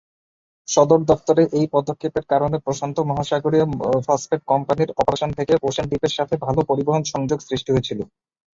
সদর 0.67 0.99
দফতরে 1.09 1.43
এই 1.59 1.65
পদক্ষেপ 1.75 2.13
এর 2.15 2.25
কারণে 2.31 2.57
প্রশান্ত 2.59 2.97
মহাসাগরীয় 3.09 3.65
ফসফেট 4.07 4.41
কোম্পানির 4.51 4.93
অপারেশন 4.93 5.29
থেকে 5.39 5.53
ওশেন 5.67 5.85
দ্বীপের 5.89 6.15
সাথে 6.17 6.35
ভাল 6.45 6.57
পরিবহন 6.69 7.03
সংযোগ 7.13 7.39
সৃষ্টি 7.41 7.69
হয়েছিল। 7.71 7.99